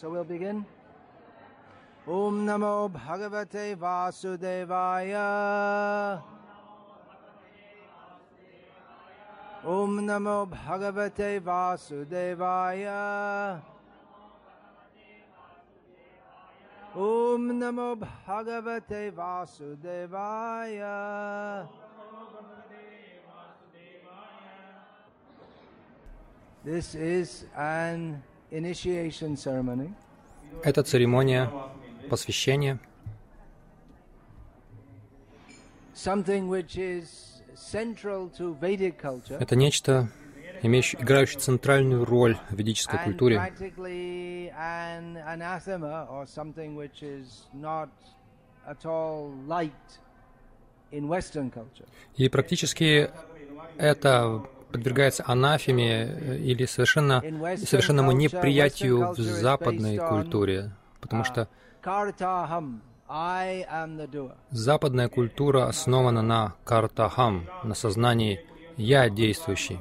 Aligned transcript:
So 0.00 0.06
we'll 0.10 0.22
begin. 0.22 0.64
Om 2.06 2.46
Namo 2.46 2.88
Bhagavate 2.88 3.74
Vasudevaya. 3.74 5.22
Om 9.64 10.00
Namo 10.06 10.46
Bhagavate 10.48 11.40
Vasudevaya. 11.40 13.00
Om 16.94 17.58
Namo 17.58 17.96
Bhagavate 17.98 19.10
Vasudevaya. 19.10 20.96
This 26.64 26.94
is 26.94 27.46
an. 27.56 28.22
Это 30.62 30.82
церемония 30.82 31.50
посвящения, 32.08 32.78
это 39.40 39.56
нечто, 39.56 40.08
имеющее, 40.62 41.02
играющее 41.02 41.40
центральную 41.40 42.04
роль 42.04 42.38
в 42.50 42.54
ведической 42.54 42.98
культуре. 43.00 43.52
И 52.16 52.28
практически 52.28 53.10
это 53.76 54.48
подвергается 54.72 55.24
анафеме 55.26 56.04
э, 56.04 56.36
или 56.38 56.64
совершенно, 56.66 57.22
совершенному 57.56 58.12
неприятию 58.12 59.12
в 59.12 59.18
западной 59.18 59.98
культуре, 59.98 60.72
потому 61.00 61.24
что 61.24 61.48
западная 64.50 65.08
культура 65.08 65.66
основана 65.66 66.22
на 66.22 66.54
картахам, 66.64 67.48
на 67.64 67.74
сознании 67.74 68.44
«я 68.76 69.08
действующий», 69.08 69.80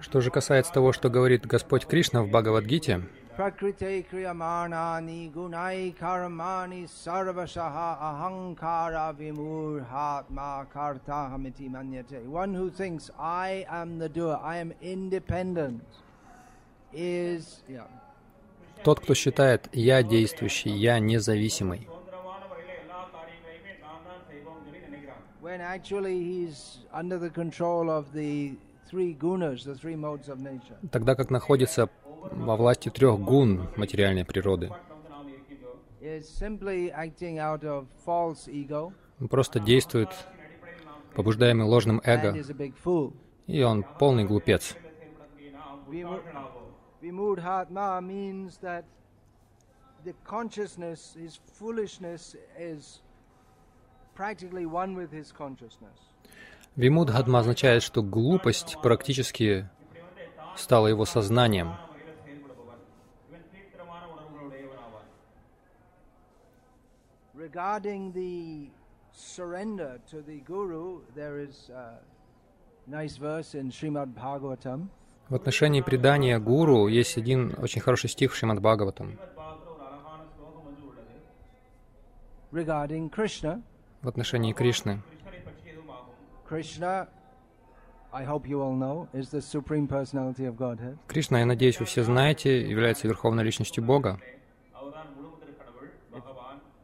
Что 0.00 0.20
же 0.20 0.30
касается 0.30 0.72
того, 0.72 0.92
что 0.92 1.08
говорит 1.08 1.46
Господь 1.46 1.86
Кришна 1.86 2.22
в 2.22 2.28
Бхагавадгите, 2.28 3.02
Prakrite 3.36 4.04
kriyamanani 4.08 5.32
gunai 5.32 5.92
karmani 5.98 6.86
sarvashaha 6.86 7.98
ahankara 8.00 9.12
vimurhatma 9.12 10.66
kartahamiti 10.72 11.68
manyate. 11.68 12.24
One 12.26 12.54
who 12.54 12.70
thinks 12.70 13.10
I 13.18 13.66
am 13.68 13.98
the 13.98 14.08
doer, 14.08 14.38
I 14.40 14.58
am 14.58 14.72
independent, 14.80 15.82
is 16.92 17.64
yeah. 17.68 17.88
тот, 18.84 19.00
кто 19.00 19.14
считает 19.14 19.68
«я 19.72 20.04
действующий», 20.04 20.70
«я 20.70 21.00
независимый», 21.00 21.88
when 25.40 25.60
actually 25.60 26.18
he's 26.22 26.78
under 26.92 27.18
the 27.18 27.30
control 27.30 27.90
of 27.90 28.12
the 28.12 28.52
three 28.88 29.12
gunas, 29.12 29.64
the 29.64 29.74
three 29.74 29.96
modes 29.96 30.28
of 30.28 30.38
nature. 30.38 30.76
тогда 30.92 31.16
как 31.16 31.30
находится 31.30 31.88
во 32.32 32.56
власти 32.56 32.88
трех 32.90 33.18
гун 33.20 33.68
материальной 33.76 34.24
природы, 34.24 34.70
он 39.20 39.28
просто 39.28 39.60
действует, 39.60 40.08
побуждаемый 41.14 41.66
ложным 41.66 42.00
эго, 42.04 42.34
и 43.46 43.62
он 43.62 43.84
полный 43.98 44.24
глупец. 44.24 44.76
Vimu- 45.88 46.20
Vimudhatma 47.02 48.00
means 48.00 48.58
that 48.62 48.84
the 50.04 50.14
consciousness, 50.24 51.14
his 51.14 51.38
foolishness, 51.58 52.34
is 52.58 53.02
practically 54.16 54.64
one 54.64 54.96
with 54.96 55.12
his 55.12 55.30
consciousness. 55.30 55.94
Вимудхадма 56.76 57.40
означает, 57.40 57.82
что 57.82 58.02
глупость 58.02 58.78
практически 58.82 59.68
стала 60.56 60.88
его 60.88 61.04
сознанием. 61.04 61.74
Regarding 67.52 68.10
the 68.12 68.70
surrender 69.12 70.00
to 70.10 70.22
the 70.22 70.38
Guru, 70.50 71.00
there 71.14 71.38
is 71.38 71.68
a 71.68 71.98
nice 72.86 73.18
verse 73.18 73.54
in 73.54 73.70
Srimad 73.70 74.14
Bhagavatam. 74.14 74.88
В 75.28 75.34
отношении 75.34 75.82
предания 75.82 76.38
гуру 76.38 76.86
есть 76.88 77.18
один 77.18 77.54
очень 77.58 77.82
хороший 77.82 78.08
стих 78.08 78.32
в 78.32 78.36
Шримад 78.36 78.60
Бхагаватам. 78.60 79.18
В 82.50 84.08
отношении 84.08 84.52
Кришны. 84.54 85.02
Кришна, 91.08 91.38
я 91.40 91.46
надеюсь, 91.46 91.78
вы 91.80 91.84
все 91.84 92.04
знаете, 92.04 92.70
является 92.70 93.06
верховной 93.06 93.44
личностью 93.44 93.84
Бога. 93.84 94.18
If 94.20 94.30
you 94.30 94.92
don't 95.32 95.42
accept 95.44 95.52
this, 95.52 95.52
then 95.52 95.52
don't 95.64 95.72
take 95.74 96.72
initiation. 96.72 96.83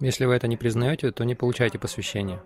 Если 0.00 0.24
вы 0.24 0.34
это 0.34 0.48
не 0.48 0.56
признаете, 0.56 1.12
то 1.12 1.24
не 1.24 1.34
получайте 1.34 1.78
посвящение. 1.78 2.40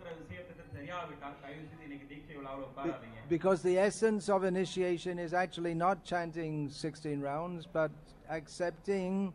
Because 3.31 3.63
the 3.63 3.77
essence 3.77 4.29
of 4.29 4.45
initiation 4.45 5.19
is 5.19 5.33
actually 5.33 5.75
not 5.75 6.05
chanting 6.05 6.69
16 6.71 7.23
rounds, 7.23 7.67
but 7.73 7.91
accepting 8.29 9.33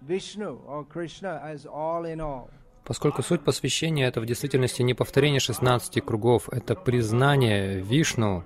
Vishnu 0.00 0.58
or 0.66 0.84
Krishna 0.84 1.40
as 1.44 1.66
all 1.66 2.04
in 2.06 2.20
all. 2.20 2.48
Поскольку 2.84 3.22
суть 3.22 3.42
посвящения— 3.42 4.08
это 4.08 4.20
в 4.20 4.26
действительности 4.26 4.82
не 4.82 4.94
повторение 4.94 5.40
16 5.40 6.00
кругов, 6.00 6.48
это 6.48 6.74
признание 6.74 7.80
Вишну 7.80 8.42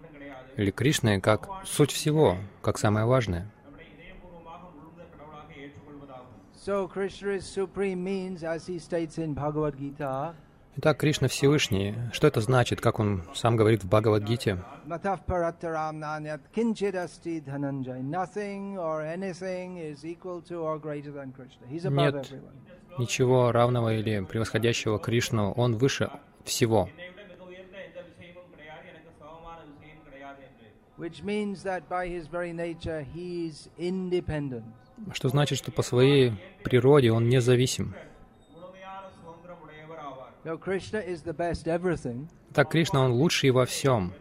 или 0.57 0.71
Кришны 0.71 1.21
как 1.21 1.49
суть 1.65 1.93
всего, 1.93 2.37
как 2.61 2.77
самое 2.77 3.07
важное. 3.07 3.49
So 6.65 6.89
Krishna 6.89 7.33
is 7.33 7.45
supreme 7.45 8.03
means, 8.03 8.43
as 8.43 8.67
he 8.67 8.79
states 8.79 9.19
in 9.19 9.35
Bhagavad 9.35 9.77
Gita, 9.79 10.35
Итак, 10.79 10.97
Кришна 10.99 11.29
Всевышний. 11.29 11.95
Что 12.11 12.27
это 12.27 12.41
значит, 12.41 12.81
как 12.81 13.01
он 13.01 13.23
сам 13.35 13.57
говорит 13.57 13.85
в 13.85 13.89
Бхагавадгите? 13.89 14.59
Is 21.71 21.85
Нет 21.85 22.33
ничего 22.99 23.53
равного 23.53 23.95
или 23.95 24.25
превосходящего 24.25 24.99
Кришну. 24.99 25.53
Он 25.53 25.77
выше 25.77 26.11
всего. 26.45 26.89
Which 30.97 31.23
means 31.23 31.63
that 31.65 31.89
by 31.91 32.09
his 32.09 32.27
very 32.27 32.55
nature 32.55 33.05
he's 33.15 33.69
independent. 33.77 34.65
Что 35.13 35.29
значит, 35.29 35.59
что 35.59 35.73
по 35.73 35.83
своей 35.83 36.33
природе 36.63 37.13
он 37.13 37.29
независим. 37.29 37.95
Так 42.53 42.71
Кришна, 42.71 43.01
он 43.05 43.13
лучший 43.13 43.51
во 43.51 43.65
всем. 43.67 44.13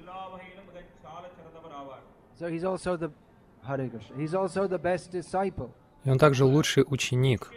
И 6.04 6.10
он 6.10 6.18
также 6.18 6.46
лучший 6.46 6.84
ученик. 6.88 7.52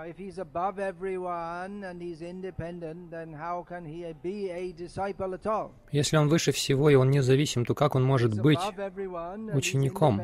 Now, 0.00 0.06
if 0.06 0.16
he's 0.16 0.38
above 0.38 0.78
everyone 0.78 1.84
and 1.84 2.00
he's 2.00 2.22
independent, 2.22 3.10
then 3.10 3.34
how 3.34 3.66
can 3.68 3.84
he 3.84 4.06
be 4.22 4.48
a 4.50 4.72
disciple 4.72 5.34
at 5.34 5.46
all? 5.46 5.74
Если 5.92 6.16
он 6.16 6.28
выше 6.28 6.52
всего 6.52 6.88
и 6.88 6.94
он 6.94 7.10
независим, 7.10 7.66
то 7.66 7.74
как 7.74 7.94
он 7.94 8.04
может 8.04 8.40
быть 8.40 8.58
учеником? 9.52 10.22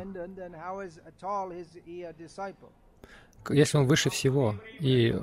Если 3.51 3.77
он 3.77 3.87
выше 3.87 4.09
всего 4.09 4.55
и 4.81 5.15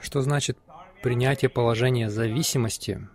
что 0.00 0.22
значит 0.22 0.58
принятие 1.02 1.48
положения 1.48 2.10
зависимости. 2.10 3.06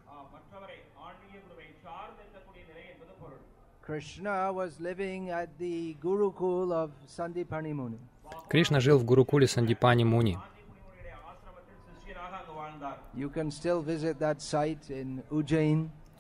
Кришна 8.49 8.79
жил 8.79 8.97
в 8.97 9.03
Гурукуле 9.03 9.47
Сандипани 9.47 10.03
Муни. 10.05 10.37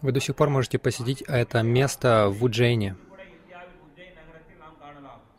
Вы 0.01 0.11
до 0.11 0.19
сих 0.19 0.35
пор 0.35 0.49
можете 0.49 0.79
посетить 0.79 1.21
это 1.23 1.61
место 1.61 2.29
в 2.29 2.43
Уджейне. 2.43 2.95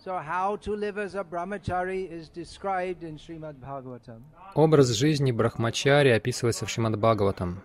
So 0.04 0.18
how 0.18 0.56
to 0.56 0.74
live 0.74 0.98
as 0.98 1.14
a 1.14 1.22
brahmachari 1.22 2.10
is 2.10 2.28
described 2.28 3.04
in 3.04 3.18
Srimad 3.18 3.60
Bhagavatam. 3.60 4.22
Образ 4.54 4.88
жизни 4.88 5.30
Брахмачари 5.30 6.10
описывается 6.10 6.66
в 6.66 6.70
Шримад 6.70 6.98
Бхагаватам. 6.98 7.62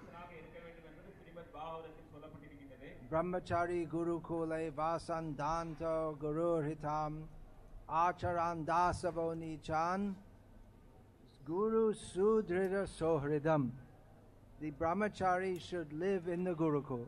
Kule 3.09 4.71
Vasandanto 4.71 6.15
Guru 6.19 6.61
Hitam 6.61 7.23
Acharan 7.89 8.63
Dasavo 8.65 9.33
Nichan 9.33 10.13
Guru 11.47 11.93
Sudrida 11.93 12.85
Sohridam. 12.85 13.69
The 14.59 14.71
brahmachari 14.71 15.61
should 15.61 15.93
live 15.93 16.27
in 16.27 16.43
the 16.43 16.53
Gurukul 16.53 17.05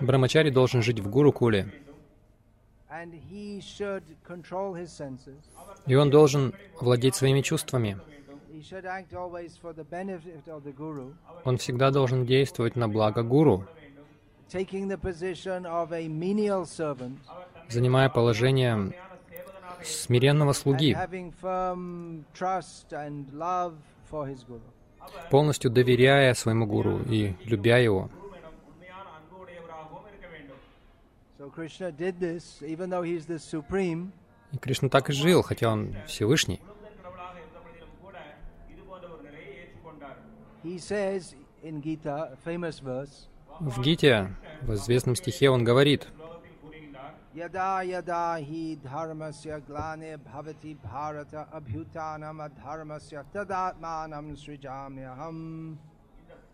Брамачари 0.00 0.50
должен 0.50 0.80
жить 0.82 1.00
в 1.00 1.10
Гурукуле, 1.10 1.70
и 5.86 5.94
он 5.94 6.10
должен 6.10 6.54
владеть 6.80 7.14
своими 7.14 7.42
чувствами. 7.42 7.98
Он 11.44 11.58
всегда 11.58 11.90
должен 11.90 12.24
действовать 12.24 12.76
на 12.76 12.88
благо 12.88 13.22
гуру, 13.22 13.66
занимая 17.68 18.08
положение 18.08 18.94
смиренного 19.82 20.52
слуги, 20.52 20.96
полностью 25.30 25.70
доверяя 25.70 26.34
своему 26.34 26.66
гуру 26.66 27.00
и 27.02 27.34
любя 27.44 27.78
его. 27.78 28.10
И 34.52 34.58
Кришна 34.58 34.88
так 34.88 35.10
и 35.10 35.12
жил, 35.12 35.42
хотя 35.42 35.72
он 35.72 35.94
Всевышний. 36.06 36.60
В 43.60 43.80
Гите, 43.82 44.34
в 44.62 44.74
известном 44.74 45.16
стихе, 45.16 45.50
он 45.50 45.64
говорит, 45.64 46.08
Yada 47.33 47.67
yada 47.83 48.21
hi 48.49 48.61
dharmasya 48.85 49.57
glane 49.67 50.17
bhavati 50.27 50.75
bharata 50.79 51.41
abhutanam 51.59 52.39
adharmasya 52.47 53.23
tadatmanam 53.35 54.27
srijamyaham. 54.43 55.39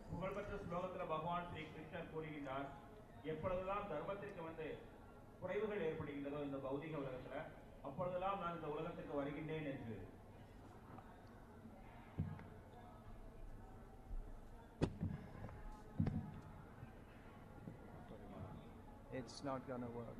புகழ்பெற்ற 0.09 0.53
ஸ்லோகத்துல 0.65 1.03
பகவான் 1.11 1.47
ஸ்ரீ 1.47 1.61
கிருஷ்ணர் 1.71 2.11
கூறுகின்றார் 2.11 2.67
எப்பொழுதெல்லாம் 3.31 3.87
தர்மத்திற்கு 3.91 4.41
வந்து 4.47 4.67
குறைவுகள் 5.41 5.83
ஏற்படுகின்றதோ 5.87 6.39
இந்த 6.47 6.57
பௌதிக 6.65 6.93
உலகத்துல 7.01 7.35
அப்பொழுதெல்லாம் 7.87 8.39
நான் 8.43 8.55
இந்த 8.57 8.69
உலகத்துக்கு 8.75 9.13
வருகின்றேன் 9.19 9.67
என்று 9.73 9.97
It's 19.13 19.43
not 19.43 19.67
going 19.67 19.81
to 19.81 19.87
work. 19.87 20.15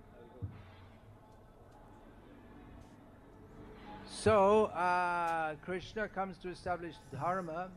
So 4.10 4.64
uh, 4.74 5.54
Krishna 5.64 6.08
comes 6.08 6.36
to 6.38 6.50
establish 6.50 6.94
dharma, 7.12 7.68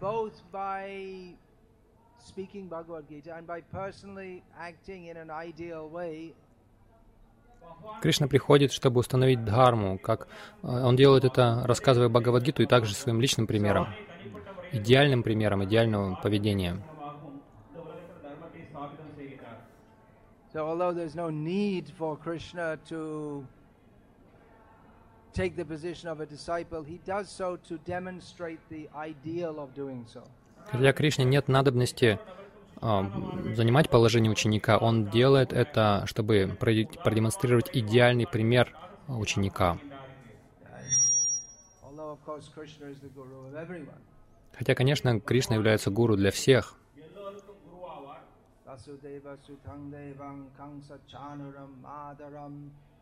both 0.00 0.42
by 0.50 1.34
speaking 2.18 2.66
Bhagavad 2.66 3.08
Gita 3.08 3.34
and 3.36 3.46
by 3.46 3.60
personally 3.60 4.42
acting 4.58 5.06
in 5.06 5.16
an 5.16 5.30
ideal 5.30 5.88
way. 5.88 6.34
Кришна 8.02 8.26
приходит, 8.26 8.72
чтобы 8.72 9.00
установить 9.00 9.42
дхарму, 9.44 9.98
как 9.98 10.28
э, 10.62 10.66
он 10.66 10.96
делает 10.96 11.24
это, 11.24 11.62
рассказывая 11.64 12.10
Бхагавадгиту 12.10 12.62
и 12.62 12.66
также 12.66 12.94
своим 12.94 13.20
личным 13.20 13.46
примером, 13.46 13.88
идеальным 14.72 15.22
примером 15.22 15.64
идеального 15.64 16.16
поведения. 16.16 16.82
So 20.52 20.68
although 20.68 20.92
there's 20.92 21.14
no 21.14 21.30
need 21.30 21.90
for 21.98 22.16
Krishna 22.16 22.78
to 22.88 23.46
take 25.34 25.56
the 25.56 25.64
position 25.64 26.08
of 26.08 26.20
a 26.20 26.26
disciple, 26.26 26.82
he 26.82 26.98
does 27.04 27.28
so 27.28 27.58
to 27.68 27.78
demonstrate 27.84 28.60
the 28.70 28.88
ideal 28.94 29.58
of 29.58 29.74
doing 29.74 30.06
so. 30.06 30.22
Для 30.72 30.92
Кришны 30.92 31.24
нет 31.24 31.48
надобности 31.48 32.18
а, 32.80 33.04
занимать 33.54 33.90
положение 33.90 34.32
ученика. 34.32 34.78
Он 34.78 35.10
делает 35.10 35.52
это, 35.52 36.04
чтобы 36.06 36.56
продемонстрировать 36.58 37.68
идеальный 37.72 38.26
пример 38.26 38.74
ученика. 39.08 39.78
Хотя, 44.56 44.74
конечно, 44.74 45.20
Кришна 45.20 45.56
является 45.56 45.90
гуру 45.90 46.16
для 46.16 46.30
всех. 46.30 46.76
Vasudeva 48.74 49.38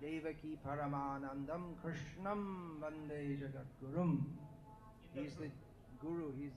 Devaki 0.02 0.58
Paramanandam 0.66 1.74
Krishnam 1.80 2.80
Vande 2.80 3.38
Jagadgurum. 3.38 4.18
He's 5.14 5.34
the 5.36 5.48
Guru, 6.00 6.32
he's 6.36 6.50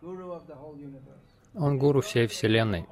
Guru 0.00 0.30
of 0.30 0.46
the 0.46 0.54
whole 0.54 0.76
universe. 0.78 1.34
Он 1.54 1.76
гуру 1.78 2.00
всей 2.00 2.26
Вселенной. 2.28 2.86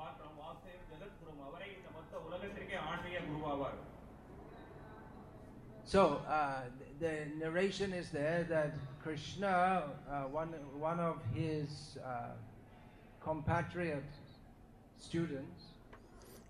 So, 5.84 6.20
uh, 6.28 6.62
the 7.00 7.26
narration 7.38 7.92
is 7.92 8.10
there 8.10 8.44
that 8.48 8.74
Krishna, 9.02 9.82
uh, 10.08 10.22
one, 10.30 10.48
one 10.78 11.00
of 11.00 11.16
his 11.34 11.98
uh, 12.04 12.30
compatriot 13.20 14.04
students, 14.98 15.70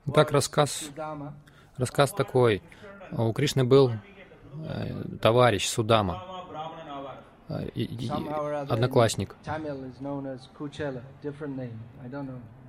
Итак, 0.07 0.31
рассказ 0.33 0.91
Рассказ 1.77 2.13
такой. 2.13 2.63
У 3.13 3.33
Кришны 3.33 3.65
был 3.65 3.93
э, 4.67 5.03
товарищ 5.21 5.67
Судама, 5.67 6.23
э, 7.49 7.69
одноклассник. 8.69 9.37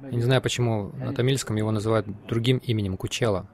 Я 0.03 0.09
не 0.11 0.21
знаю, 0.21 0.41
почему 0.41 0.91
на 0.97 1.13
тамильском 1.13 1.55
его 1.55 1.71
называют 1.71 2.07
другим 2.25 2.57
именем 2.57 2.97
Кучела. 2.97 3.45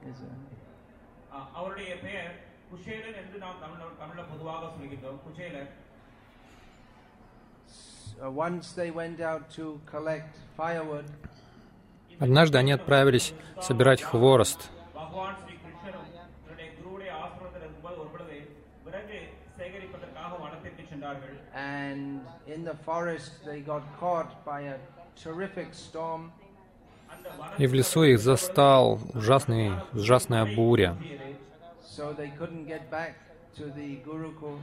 Однажды 12.18 12.58
они 12.58 12.72
отправились 12.72 13.32
собирать 13.60 14.02
хворост. 14.02 14.70
பகவான் 15.07 15.37
ஸ்ரீ 15.41 15.53
கிருஷ்ணரும் 15.63 16.09
தன்னுடைய 16.43 16.67
குருவுடைய 16.77 17.09
ஆசிரமத்தில் 17.23 17.63
இருக்கும்போது 17.65 17.97
ஒரு 18.03 18.09
பொழுது 18.15 18.37
விறகு 18.85 19.19
சேகரிப்பதற்காக 19.57 20.31
வனத்திற்கு 20.43 20.83
சென்றார்கள் 20.91 21.35
and 21.79 22.05
in 22.55 22.61
the 22.69 22.77
forest 22.87 23.31
they 23.49 23.59
got 23.73 23.83
caught 24.01 24.31
by 24.51 24.59
a 24.73 24.77
terrific 25.23 25.69
storm. 25.85 26.21
அந்த 27.13 27.27
வன 27.39 27.59
И 27.63 27.67
в 27.67 27.73
лесу 27.79 28.01
их 28.11 28.19
застал 28.29 28.85
ужасный, 29.19 29.67
ужасная 30.01 30.45
буря. 30.57 30.91
So 31.95 32.05
they 32.19 32.29
couldn't 32.39 32.65
get 32.73 32.83
back 32.97 33.13
to 33.57 33.65
the 33.77 33.89
Gurukul. 34.07 34.55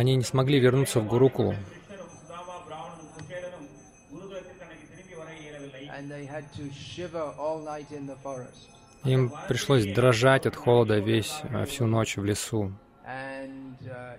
Они 0.00 0.12
не 0.16 0.26
смогли 0.32 0.58
вернуться 0.66 0.98
в 1.00 1.06
Гурукулу. 1.12 1.54
கிருஷ்ணரும் 1.54 2.14
சுதாமா 2.20 2.56
பிராமணனும் 2.66 3.10
குஷேலனும் 3.16 3.68
குருகுலத்திற்கு 4.10 4.62
அன்னைக்கு 4.66 4.86
திரும்பி 4.92 5.14
வர 5.22 5.30
இயலவில்லை 5.42 5.82
and 5.96 6.04
they 6.14 6.24
had 6.34 6.46
to 6.58 6.64
shiver 6.90 7.26
all 7.44 7.58
night 7.72 7.90
in 8.00 8.04
the 8.12 8.18
forest. 8.26 8.64
Им 9.05 9.33
пришлось 9.49 9.85
дрожать 9.85 10.45
от 10.45 10.55
холода 10.55 10.99
весь, 10.99 11.41
а, 11.51 11.65
всю 11.65 11.85
ночь 11.87 12.15
в 12.15 12.23
лесу. 12.23 12.71
Uh, 13.05 13.49
uh, 13.81 14.17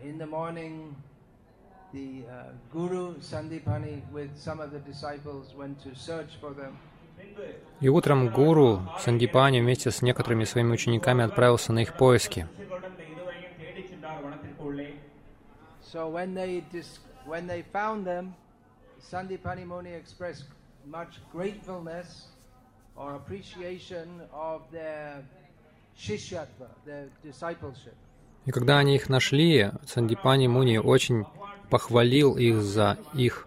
И 7.81 7.89
утром 7.89 8.29
гуру 8.29 8.83
Сандипани 8.99 9.61
вместе 9.61 9.91
с 9.91 10.03
некоторыми 10.03 10.45
своими 10.45 10.73
учениками 10.73 11.25
отправился 11.25 11.73
на 11.73 11.81
их 11.81 11.97
поиски. 11.97 12.47
When 17.27 17.47
they 17.47 17.63
found 17.73 18.05
them, 18.05 18.35
Sandipani 19.01 19.65
Muni 19.65 19.95
expressed 19.95 20.45
much 20.87 21.21
gratefulness 21.33 22.34
or 22.97 23.15
appreciation 23.17 24.23
of 24.33 24.63
their 24.71 25.23
shishyatva, 25.97 26.69
their 26.85 27.09
discipleship. 27.23 27.95
И 28.47 28.51
когда 28.51 28.79
они 28.79 28.97
их 28.97 29.09
нашли, 29.09 29.71
Сандипани 29.87 30.49
Муни 30.49 30.77
очень 30.77 31.25
похвалил 31.71 32.37
их 32.37 32.61
за 32.61 32.99
их, 33.15 33.47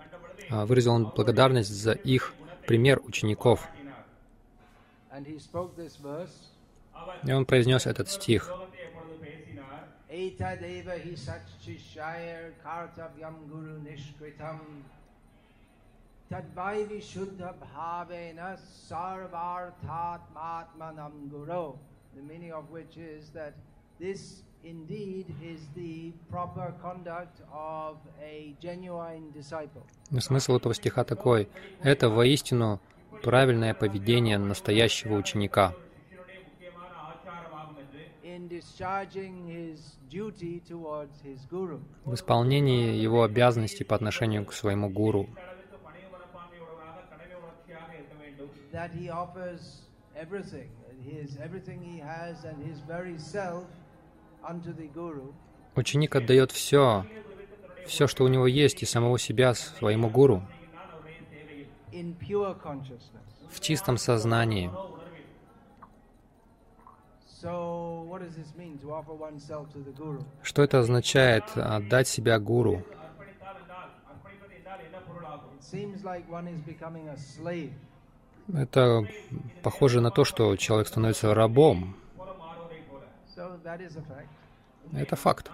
а, 0.49 0.65
выразил 0.65 0.93
он 0.93 1.11
благодарность 1.15 1.69
за 1.69 1.91
их 1.91 2.33
пример 2.65 2.99
учеников. 3.05 3.67
И 7.23 7.31
он 7.31 7.45
произнес 7.45 7.85
этот 7.85 8.09
стих. 8.09 8.51
Эйтадева 10.09 10.97
Тадвай 16.29 16.83
Вишудха 16.85 17.55
the 22.17 22.23
meaning 22.23 22.51
of 22.51 22.69
which 22.71 22.97
is 22.97 23.29
that 23.29 23.53
this 23.99 24.43
indeed 24.63 25.27
is 25.43 25.61
the 25.75 26.11
proper 26.29 26.73
conduct 26.81 27.41
of 27.53 27.97
a 28.21 28.55
genuine 28.59 29.31
disciple. 29.31 29.83
Ну, 30.09 30.19
смысл 30.19 30.57
этого 30.57 30.73
стиха 30.73 31.03
такой. 31.03 31.47
Это 31.81 32.09
воистину 32.09 32.79
правильное 33.23 33.73
поведение 33.73 34.37
настоящего 34.37 35.15
ученика. 35.15 35.73
В 42.05 42.13
исполнении 42.13 42.95
его 42.95 43.23
обязанностей 43.23 43.83
по 43.83 43.95
отношению 43.95 44.45
к 44.45 44.53
своему 44.53 44.89
гуру. 44.89 45.27
That 48.77 48.91
he 48.91 49.09
offers 49.09 49.61
everything, 50.15 50.69
his 51.11 51.29
everything 51.47 51.79
he 51.81 51.97
has 51.97 52.35
and 52.49 52.57
his 52.69 52.77
very 52.93 53.17
self 53.17 53.65
unto 54.47 54.71
the 54.71 54.87
guru, 54.93 55.33
Ученик 55.75 56.15
отдает 56.15 56.51
все, 56.51 57.05
все, 57.87 58.05
что 58.07 58.23
у 58.23 58.27
него 58.27 58.45
есть, 58.45 58.83
и 58.83 58.85
самого 58.85 59.17
себя 59.17 59.55
своему 59.55 60.09
гуру 60.11 60.43
в 63.49 63.59
чистом 63.59 63.97
сознании. 63.97 64.69
Что 70.43 70.63
это 70.63 70.79
означает 70.79 71.43
отдать 71.55 72.07
себя 72.07 72.39
гуру? 72.39 72.83
Это 78.53 79.05
похоже 79.61 80.01
на 80.01 80.11
то, 80.11 80.23
что 80.23 80.55
человек 80.55 80.87
становится 80.87 81.33
рабом. 81.33 81.95
Это 84.93 85.15
факт. 85.15 85.51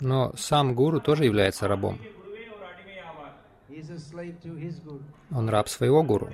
Но 0.00 0.32
сам 0.36 0.74
гуру 0.74 1.00
тоже 1.00 1.24
является 1.24 1.68
рабом. 1.68 1.98
Он 5.30 5.48
раб 5.48 5.68
своего 5.68 6.02
гуру. 6.02 6.30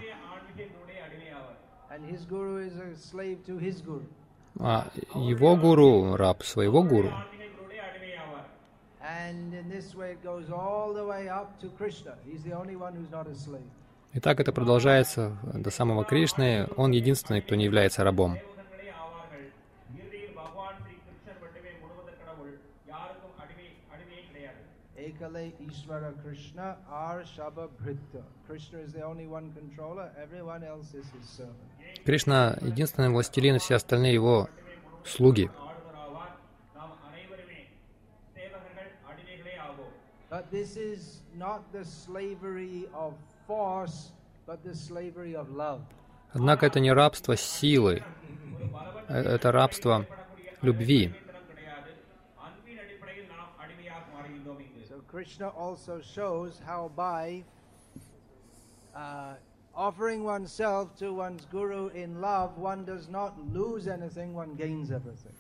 А 4.59 4.91
его 5.15 5.57
гуру 5.57 6.17
раб 6.17 6.43
своего 6.43 6.83
гуру. 6.83 7.13
И 14.13 14.21
так 14.21 14.41
это 14.41 14.53
продолжается 14.53 15.37
до 15.43 15.71
самого 15.71 16.05
Кришны. 16.05 16.69
Он 16.77 16.91
единственный, 16.91 17.43
кто 17.43 17.55
не 17.55 17.65
является 17.65 18.03
рабом. 18.05 18.39
Кришна— 32.05 32.59
единственный 32.61 33.11
властелин, 33.11 33.59
все 33.59 33.75
остальные 33.77 34.15
его 34.15 34.49
слуги. 35.05 35.51
But 40.31 40.49
this 40.53 40.77
is 40.77 41.23
not 41.37 41.73
the 41.73 41.85
slavery 41.85 42.87
of 42.95 43.15
force, 43.49 44.13
but 44.47 44.63
the 44.63 44.77
slavery 44.77 45.35
of 45.35 45.51
love. 45.51 45.83
Однако 46.33 46.67
это 46.67 46.79
не 46.79 46.93
рабство 46.93 47.37
силы, 47.37 48.05
э, 49.09 49.21
это 49.21 49.51
рабство 49.51 50.07
любви. 50.63 51.13
So 54.89 55.03
Krishna 55.09 55.49
also 55.49 56.01
shows 56.01 56.61
how 56.65 56.93
by 56.95 57.43
uh, 58.95 59.35
offering 59.75 60.23
oneself 60.23 60.95
to 60.99 61.13
one's 61.13 61.45
guru 61.47 61.89
in 61.89 62.21
love, 62.21 62.57
one 62.57 62.85
does 62.85 63.09
not 63.09 63.35
lose 63.53 63.89
anything, 63.89 64.35
one 64.35 64.55
gains 64.55 64.93
everything. 64.93 65.35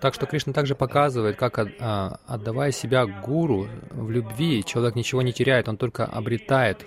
Так 0.00 0.14
что 0.14 0.26
Кришна 0.26 0.52
также 0.52 0.74
показывает, 0.74 1.36
как 1.36 1.58
а, 1.58 2.18
отдавая 2.26 2.72
себя 2.72 3.06
гуру 3.06 3.68
в 3.90 4.10
любви, 4.10 4.64
человек 4.64 4.96
ничего 4.96 5.22
не 5.22 5.32
теряет, 5.32 5.68
он 5.68 5.76
только 5.76 6.04
обретает. 6.04 6.84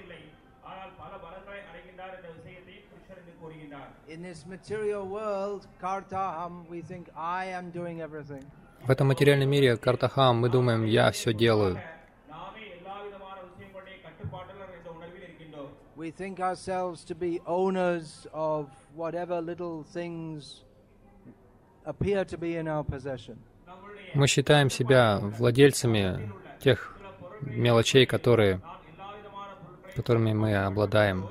В 8.84 8.92
этом 8.92 9.08
материальном 9.08 9.50
мире 9.50 9.78
Картахам 9.78 10.38
мы 10.38 10.50
думаем, 10.50 10.84
я 10.86 11.12
все 11.12 11.34
делаю. 11.34 11.80
We 15.96 16.12
think 16.12 16.42
ourselves 16.42 17.06
to 17.06 17.16
be 17.16 17.40
owners 17.46 18.28
of 18.34 18.68
whatever 18.94 19.40
little 19.42 19.84
things 19.84 20.66
Мы 24.14 24.28
считаем 24.28 24.70
себя 24.70 25.20
владельцами 25.22 26.32
тех 26.60 26.96
мелочей, 27.42 28.06
которые, 28.06 28.62
которыми 29.96 30.34
мы 30.34 30.56
обладаем. 30.56 31.28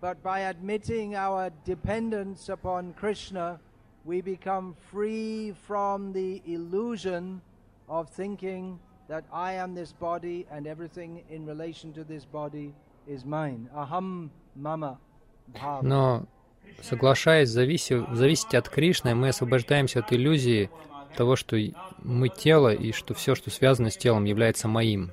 But 0.00 0.22
by 0.22 0.40
admitting 0.40 1.14
our 1.14 1.50
dependence 1.66 2.48
upon 2.48 2.94
Krishna, 2.94 3.60
we 4.06 4.22
become 4.22 4.74
free 4.90 5.52
from 5.66 6.14
the 6.14 6.40
illusion 6.46 7.42
of 7.86 8.08
thinking 8.08 8.78
that 9.08 9.24
I 9.30 9.52
am 9.54 9.74
this 9.74 9.92
body 9.92 10.46
and 10.50 10.66
everything 10.66 11.22
in 11.28 11.44
relation 11.44 11.92
to 11.92 12.04
this 12.04 12.24
body 12.24 12.72
is 13.06 13.26
mine. 13.26 13.68
Aham 13.76 14.30
mama. 14.56 14.98
Bhava. 15.52 15.82
соглашаясь 16.82 17.48
зависи, 17.48 18.04
зависеть 18.12 18.54
от 18.54 18.68
Кришны, 18.68 19.14
мы 19.14 19.28
освобождаемся 19.28 20.00
от 20.00 20.12
иллюзии 20.12 20.70
того, 21.16 21.36
что 21.36 21.56
мы 22.02 22.28
тело 22.28 22.72
и 22.72 22.92
что 22.92 23.14
все, 23.14 23.34
что 23.34 23.50
связано 23.50 23.90
с 23.90 23.96
телом, 23.96 24.24
является 24.24 24.68
моим. 24.68 25.10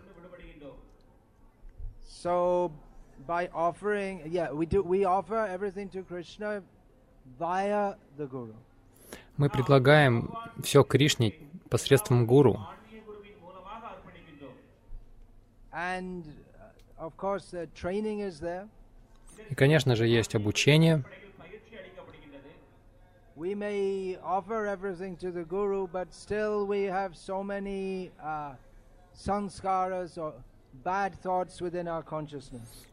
So, 2.23 2.71
by 3.27 3.49
offering, 3.53 4.21
yeah, 4.25 4.51
we 4.51 4.65
do, 4.65 4.81
we 4.83 5.05
offer 5.05 5.47
everything 5.47 5.89
to 5.89 6.03
Krishna 6.03 6.63
via 7.39 7.95
the 8.17 8.27
Guru. 8.27 8.53
Мы 9.37 9.49
предлагаем 9.49 10.33
все 10.63 10.83
Кришне 10.83 11.35
посредством 11.69 12.25
Гуру. 12.25 12.59
And, 15.71 16.25
of 16.97 17.15
course, 17.17 17.51
the 17.51 17.69
training 17.75 18.21
is 18.21 18.39
there. 18.41 18.67
И, 19.49 19.55
конечно 19.55 19.95
же, 19.95 20.07
есть 20.07 20.33
обучение. 20.33 21.03
we 23.37 23.53
may 23.53 24.17
offer 24.23 24.65
everything 24.65 25.15
to 25.17 25.31
the 25.31 25.43
guru, 25.43 25.87
but 25.87 26.11
still 26.11 26.65
we 26.65 26.83
have 26.83 27.15
so 27.15 27.43
many 27.43 28.11
uh, 28.23 28.53
sanskaras 29.15 30.17
or 30.17 30.33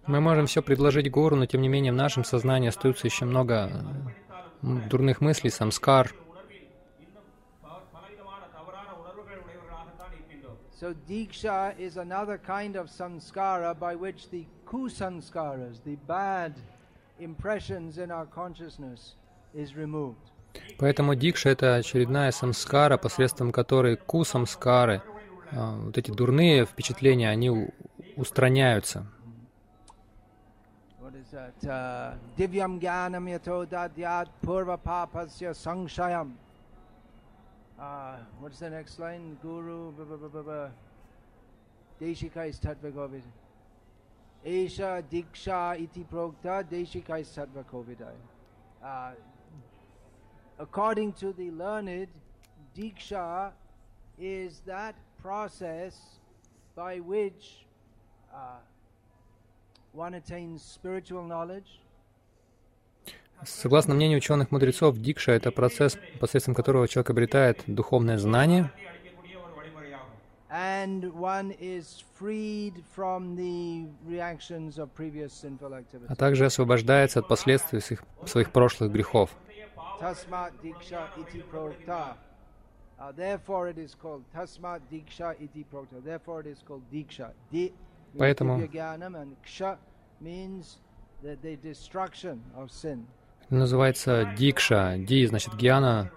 Мы 0.06 0.20
можем 0.20 0.46
все 0.46 0.62
предложить 0.62 1.10
гуру, 1.10 1.36
но 1.36 1.44
тем 1.44 1.60
не 1.60 1.68
менее 1.68 1.92
в 1.92 1.96
нашем 1.96 2.24
сознании 2.24 2.68
остаются 2.68 3.06
еще 3.06 3.26
много 3.26 3.70
дурных 4.62 5.20
мыслей, 5.20 5.50
самскар. 5.50 6.10
So 10.80 10.94
diksha 11.06 11.74
is 11.78 11.96
another 11.98 12.38
kind 12.38 12.76
of 12.76 12.88
sanskara 12.88 13.78
by 13.78 13.94
which 13.94 14.30
the 14.30 14.46
kusanskaras, 14.66 15.82
the 15.84 15.96
bad 16.06 16.54
impressions 17.18 17.98
in 17.98 18.10
our 18.10 18.26
consciousness, 18.26 19.14
is 19.54 19.76
removed. 19.76 20.30
Поэтому 20.78 21.14
дикша— 21.14 21.48
это 21.50 21.76
очередная 21.76 22.30
самскара, 22.32 22.96
посредством 22.96 23.52
которой 23.52 23.96
ку-самскары, 23.96 25.02
а, 25.52 25.76
вот 25.76 25.96
эти 25.98 26.10
дурные 26.10 26.66
впечатления, 26.66 27.30
они 27.30 27.70
устраняются. 28.16 29.06
Uh. 31.66 32.14
Uh, 37.78 38.20
Kovidai 47.64 48.14
according 50.58 51.12
to 51.14 51.32
the 51.32 51.50
learned, 51.50 52.08
Diksha 52.76 53.52
is 54.18 54.60
that 54.66 54.94
process 55.22 56.18
by 56.74 56.98
which 57.00 57.66
uh, 58.32 58.58
one 59.92 60.14
attains 60.14 60.62
spiritual 60.62 61.24
knowledge. 61.24 61.80
Согласно 63.44 63.94
мнению 63.94 64.18
ученых-мудрецов, 64.18 64.96
дикша— 64.98 65.32
это 65.32 65.50
процесс, 65.50 65.98
посредством 66.20 66.54
которого 66.54 66.88
человек 66.88 67.10
обретает 67.10 67.62
духовное 67.66 68.16
знание, 68.16 68.70
and 70.54 71.12
one 71.14 71.50
is 71.58 72.04
freed 72.14 72.74
from 72.94 73.34
the 73.34 73.86
of 74.78 74.88
а 76.08 76.14
также 76.14 76.46
освобождается 76.46 77.18
от 77.18 77.28
последствий 77.28 77.80
своих, 77.80 78.04
своих 78.24 78.52
прошлых 78.52 78.92
грехов. 78.92 79.30
Tasma 80.00 80.50
Diksha 80.62 81.08
Iti 81.18 81.42
Prokta. 81.50 82.16
Uh, 82.98 83.12
therefore 83.12 83.68
it 83.68 83.78
is 83.78 83.94
called 83.94 84.22
Tasma 84.34 84.80
Diksha 84.90 85.34
Iti 85.40 85.64
Prokta. 85.72 86.02
Therefore 86.04 86.40
it 86.40 86.46
is 86.46 86.62
called 86.66 86.82
Diksha. 86.92 87.32
Di 87.50 87.72
Поэтому 88.16 88.56
называется 93.50 94.24
дикша. 94.36 94.96
Ди 94.98 95.26
значит 95.26 95.54
гьяна, 95.54 96.10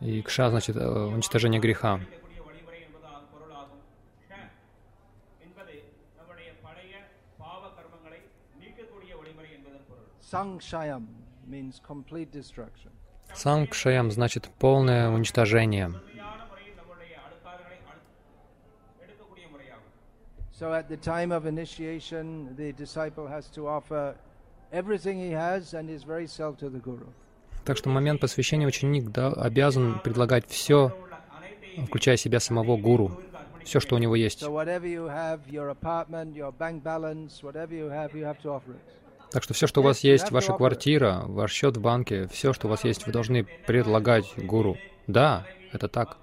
и 0.00 0.22
кша 0.22 0.50
значит 0.50 0.76
уничтожение 0.76 1.60
греха. 1.60 2.00
Сангшаям 10.20 11.08
Санкшаям 13.34 14.10
значит 14.10 14.48
полное 14.58 15.10
уничтожение. 15.10 15.92
So 20.58 20.72
at 20.72 20.88
the 20.88 20.96
time 20.96 21.30
of 21.30 21.46
initiation, 21.46 22.56
the 22.56 22.72
disciple 22.72 23.28
has 23.28 23.46
to 23.54 23.68
offer 23.68 24.16
everything 24.72 25.16
he 25.20 25.30
has 25.30 25.72
and 25.72 25.88
his 25.88 26.02
very 26.02 26.26
self 26.26 26.58
to 26.58 26.68
the 26.68 26.80
Guru. 26.80 27.06
Так 27.64 27.76
что 27.76 27.90
в 27.90 27.92
момент 27.92 28.20
посвящения 28.20 28.66
ученик 28.66 29.10
да, 29.10 29.32
обязан 29.32 30.00
предлагать 30.00 30.48
все, 30.48 30.96
включая 31.86 32.16
себя 32.16 32.40
самого 32.40 32.76
гуру, 32.76 33.20
все, 33.62 33.78
что 33.78 33.94
у 33.94 33.98
него 33.98 34.16
есть. 34.16 34.42
So 34.42 34.50
whatever 34.50 34.86
you 34.86 35.06
have, 35.06 35.40
your 35.48 35.70
apartment, 35.70 36.34
your 36.34 36.50
bank 36.50 36.82
balance, 36.82 37.42
whatever 37.42 37.74
you 37.74 37.88
have, 37.88 38.12
you 38.14 38.24
have 38.24 38.40
to 38.42 38.50
offer 38.50 38.72
it. 38.72 38.98
Так 39.30 39.42
что 39.42 39.52
все, 39.52 39.66
что 39.66 39.80
у 39.80 39.84
вас 39.84 40.00
есть, 40.00 40.30
ваша 40.30 40.54
квартира, 40.54 41.22
ваш 41.26 41.52
счет 41.52 41.76
в 41.76 41.80
банке, 41.80 42.26
все, 42.28 42.52
что 42.52 42.66
у 42.66 42.70
вас 42.70 42.84
есть, 42.84 43.06
вы 43.06 43.12
должны 43.12 43.44
предлагать 43.44 44.32
гуру. 44.36 44.78
Да, 45.06 45.46
это 45.72 45.88
так. 45.88 46.16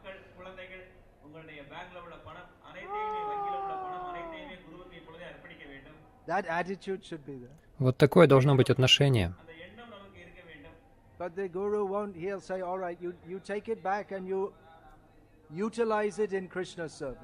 Вот 7.78 7.98
такое 7.98 8.28
должно 8.28 8.56
быть 8.56 8.70
отношение. 8.72 9.36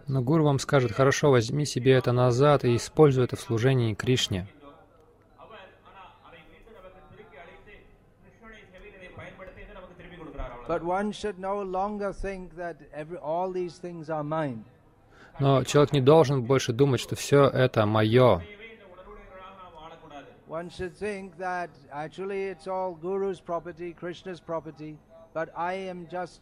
Но 0.07 0.21
гуру 0.21 0.43
вам 0.43 0.59
скажет, 0.59 0.91
хорошо, 0.91 1.31
возьми 1.31 1.65
себе 1.65 1.93
это 1.93 2.11
назад 2.11 2.63
и 2.63 2.75
используй 2.75 3.23
это 3.23 3.35
в 3.35 3.41
служении 3.41 3.95
Кришне. 3.95 4.47
But 10.71 10.83
one 10.83 11.11
should 11.11 11.37
no 11.37 11.61
longer 11.61 12.13
think 12.13 12.55
that 12.55 12.77
every, 12.93 13.17
all 13.17 13.51
these 13.51 13.75
things 13.77 14.09
are 14.09 14.23
mine. 14.23 14.63
Но 15.37 15.65
человек 15.65 15.91
не 15.91 15.99
должен 15.99 16.43
больше 16.43 16.71
думать, 16.71 17.01
что 17.01 17.17
все 17.17 17.43
это 17.49 17.85
мое. 17.85 18.41
One 20.47 20.69
should 20.69 20.95
think 20.97 21.37
that 21.37 21.71
actually 21.91 22.43
it's 22.53 22.67
all 22.67 22.95
Guru's 22.95 23.41
property, 23.41 23.91
Krishna's 23.91 24.39
property, 24.39 24.97
but 25.33 25.49
I 25.57 25.73
am 25.73 26.07
just 26.09 26.39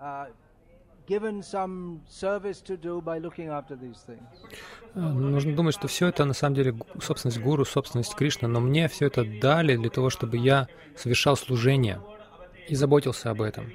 uh, 0.00 0.26
given 1.08 1.42
some 1.42 2.00
service 2.08 2.60
to 2.62 2.76
do 2.76 3.00
by 3.00 3.18
looking 3.18 3.48
after 3.48 3.74
these 3.74 3.98
things. 4.06 4.22
Нужно 4.94 5.56
думать, 5.56 5.74
что 5.74 5.88
все 5.88 6.06
это 6.06 6.24
на 6.24 6.34
самом 6.34 6.54
деле 6.54 6.76
собственность 7.02 7.40
Гуру, 7.40 7.64
собственность 7.64 8.14
Кришны, 8.14 8.46
но 8.46 8.60
мне 8.60 8.86
все 8.86 9.06
это 9.06 9.24
дали 9.24 9.74
для 9.74 9.90
того, 9.90 10.10
чтобы 10.10 10.36
я 10.36 10.68
совершал 10.96 11.36
служение 11.36 12.00
и 12.68 12.74
заботился 12.74 13.30
об 13.30 13.42
этом. 13.42 13.72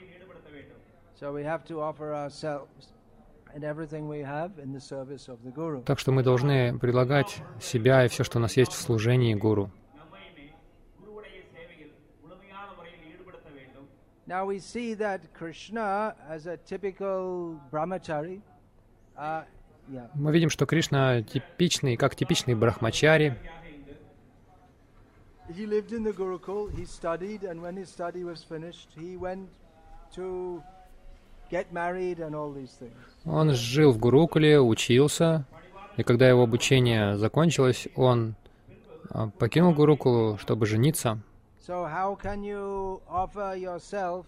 Так 5.86 6.00
что 6.00 6.12
мы 6.12 6.24
должны 6.24 6.78
предлагать 6.80 7.42
себя 7.62 8.06
и 8.06 8.08
все, 8.08 8.24
что 8.24 8.38
у 8.38 8.42
нас 8.42 8.56
есть 8.58 8.72
в 8.72 8.82
служении 8.82 9.34
Гуру. 9.34 9.72
Мы 20.14 20.32
видим, 20.32 20.50
что 20.52 20.68
Кришна 20.68 21.24
типичный, 21.24 21.98
как 21.98 22.16
типичный 22.16 22.54
брахмачари 22.54 23.36
he 25.56 25.66
lived 25.66 25.94
in 25.94 26.04
the 26.04 26.12
Gurukul, 26.12 26.72
he 26.76 26.86
studied, 26.86 27.44
and 27.44 27.62
when 27.62 27.76
his 27.76 27.90
study 27.90 28.24
was 28.24 28.44
finished, 28.44 28.90
he 28.98 29.18
went 29.18 29.50
to 30.16 30.62
get 31.50 31.74
married 31.74 32.20
and 32.20 32.36
all 32.36 32.52
these 32.52 32.74
things. 32.74 32.96
Он 33.26 33.52
жил 33.54 33.92
в 33.92 33.98
Гурукуле, 33.98 34.60
учился, 34.60 35.46
и 35.98 36.04
когда 36.04 36.30
его 36.30 36.44
обучение 36.44 37.18
закончилось, 37.18 37.88
он 37.96 38.36
а, 39.10 39.30
покинул 39.30 39.74
Гурукулу, 39.74 40.38
чтобы 40.38 40.66
жениться. 40.66 41.20
So 41.66 41.86
how 41.86 42.16
can 42.16 42.44
you 42.44 43.02
offer 43.08 43.56
yourself 43.56 44.26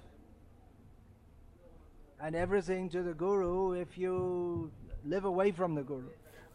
and 2.20 2.36
everything 2.36 2.90
to 2.90 3.02
the 3.02 3.14
Guru 3.14 3.74
if 3.74 3.98
you 3.98 4.70
live 5.06 5.26
away 5.26 5.52
from 5.52 5.76
the 5.76 5.84
Guru? 5.84 6.10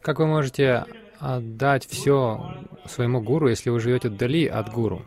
Как 0.06 0.20
вы 0.20 0.26
можете 0.28 0.84
отдать 1.18 1.84
все 1.84 2.62
своему 2.84 3.20
гуру, 3.20 3.48
если 3.48 3.70
вы 3.70 3.80
живете 3.80 4.08
вдали 4.08 4.46
от 4.46 4.72
гуру? 4.72 5.02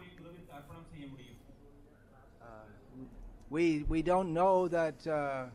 We, 3.50 3.86
we 3.88 4.04
don't 4.04 4.34
know 4.34 4.68
that 4.68 4.96
uh, 5.08 5.46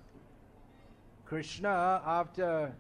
Krishna, 1.28 2.00
after 2.06 2.72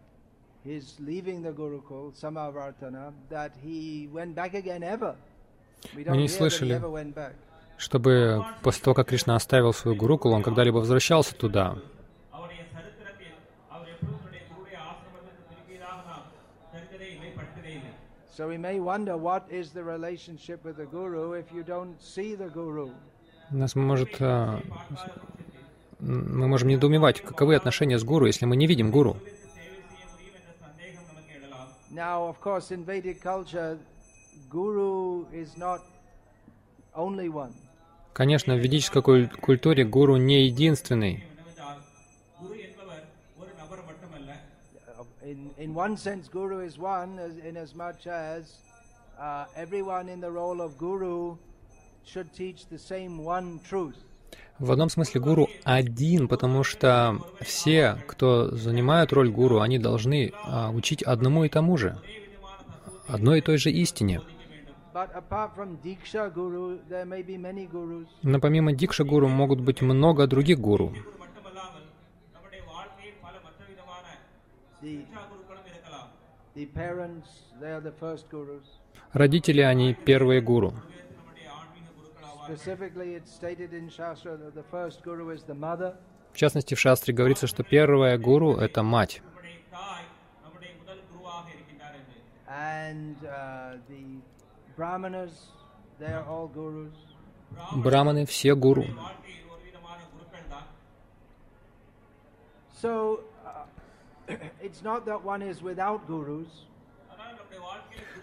his 0.64 0.98
leaving 1.00 1.42
the 1.42 1.52
Gurukul, 1.52 2.14
Samavartana, 2.14 3.12
that 3.28 3.52
he 3.62 4.08
went 4.10 4.34
back 4.34 4.54
again 4.54 4.82
ever. 4.82 5.16
We 5.94 6.02
don't 6.02 6.16
не 6.16 6.28
слышали. 6.28 6.80
Чтобы 7.76 8.42
после 8.62 8.82
того, 8.82 8.94
как 8.94 9.08
Кришна 9.08 9.36
оставил 9.36 9.74
свою 9.74 9.98
Гурукулу, 9.98 10.34
он 10.34 10.42
когда-либо 10.42 10.78
возвращался 10.78 11.34
туда. 11.34 11.76
So 18.36 18.48
we 18.48 18.58
may 18.58 18.80
wonder 18.80 19.16
what 19.16 19.46
is 19.48 19.70
the 19.70 19.84
relationship 19.84 20.64
with 20.64 20.76
the 20.76 20.86
guru 20.86 21.34
if 21.34 21.52
you 21.52 21.62
don't 21.62 21.94
see 22.02 22.34
the 22.34 22.48
guru. 22.48 22.90
Нас 23.52 23.76
может 23.76 24.20
э, 24.20 24.60
мы 26.00 26.48
можем 26.48 26.68
недоумевать, 26.68 27.20
каковы 27.20 27.54
отношения 27.54 27.96
с 27.96 28.02
гуру, 28.02 28.26
если 28.26 28.44
мы 28.46 28.56
не 28.56 28.66
видим 28.66 28.90
гуру. 28.90 29.16
Now, 31.92 32.28
of 32.28 32.40
course, 32.40 32.72
in 32.72 32.84
Vedic 32.84 33.22
culture, 33.22 33.78
guru 34.50 35.26
is 35.32 35.56
not 35.56 35.80
only 36.96 37.28
one. 37.28 37.52
Конечно, 38.12 38.56
в 38.56 38.58
ведической 38.58 39.28
культуре 39.28 39.84
гуру 39.84 40.16
не 40.16 40.46
единственный. 40.46 41.24
In, 45.24 45.50
in 45.56 45.72
one 45.74 45.96
sense, 45.96 46.28
Guru 46.28 46.60
is 46.60 46.78
one, 46.78 47.18
as, 47.18 47.32
in 47.38 47.56
as 47.56 47.74
much 47.74 48.06
as 48.06 48.58
uh, 49.18 49.46
everyone 49.56 50.10
in 50.10 50.20
the 50.20 50.30
role 50.30 50.60
of 50.60 50.76
Guru 50.76 51.36
should 52.04 52.30
teach 52.34 52.66
the 52.66 52.78
same 52.78 53.24
one 53.24 53.58
truth. 53.66 53.96
В 54.58 54.70
одном 54.70 54.90
смысле 54.90 55.20
гуру 55.22 55.48
один, 55.64 56.28
потому 56.28 56.62
что 56.62 57.18
все, 57.40 57.96
кто 58.06 58.54
занимают 58.54 59.12
роль 59.14 59.30
гуру, 59.30 59.60
они 59.60 59.78
должны 59.78 60.32
а, 60.44 60.70
учить 60.70 61.02
одному 61.02 61.44
и 61.44 61.48
тому 61.48 61.76
же, 61.78 61.98
одной 63.08 63.38
и 63.38 63.40
той 63.40 63.56
же 63.56 63.70
истине. 63.70 64.20
Но 68.22 68.40
помимо 68.40 68.72
Дикша 68.72 69.04
гуру 69.04 69.28
могут 69.28 69.60
быть 69.60 69.80
много 69.80 70.26
других 70.26 70.60
гуру. 70.60 70.92
Родители, 79.12 79.60
они 79.60 79.94
первые 79.94 80.40
гуру. 80.40 80.72
В 86.32 86.36
частности, 86.36 86.74
в 86.74 86.80
шастре 86.80 87.14
говорится, 87.14 87.46
что 87.46 87.62
первая 87.62 88.18
гуру— 88.18 88.56
это 88.56 88.82
мать. 88.82 89.22
Браманы— 97.72 98.26
все 98.26 98.54
гуру. 98.54 98.84
It's 104.26 104.82
not 104.82 105.04
that 105.06 105.22
one 105.22 105.42
is 105.42 105.62
without 105.62 106.06
gurus. 106.06 106.48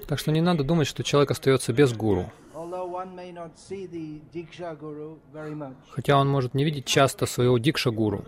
Так 0.08 0.20
что 0.20 0.32
не 0.32 0.42
надо 0.42 0.64
думать, 0.64 0.88
что 0.88 1.04
человек 1.04 1.32
остается 1.32 1.74
без 1.74 1.94
гуру. 1.94 2.30
Хотя 5.92 6.18
он 6.18 6.28
может 6.28 6.54
не 6.54 6.64
видеть 6.64 6.86
часто 6.86 7.26
своего 7.26 7.58
дикша-гуру. 7.58 8.26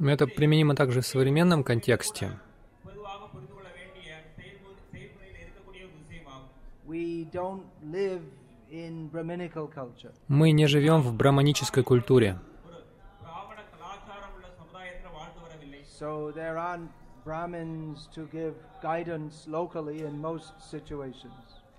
Это 0.00 0.26
применимо 0.26 0.74
также 0.74 1.00
в 1.00 1.06
современном 1.06 1.64
контексте. 1.64 2.38
We 6.84 7.24
don't 7.32 7.64
live 7.82 8.20
мы 10.28 10.52
не 10.52 10.66
живем 10.66 11.02
в 11.02 11.14
браманической 11.14 11.82
культуре. 11.82 12.38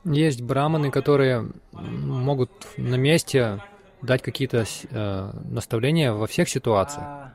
Есть 0.05 0.41
браманы, 0.41 0.91
которые 0.91 1.49
могут 1.71 2.51
на 2.77 2.95
месте 2.95 3.59
дать 4.03 4.21
какие-то 4.21 4.63
э, 4.63 5.31
наставления 5.45 6.13
во 6.13 6.27
всех 6.27 6.47
ситуациях. 6.47 7.31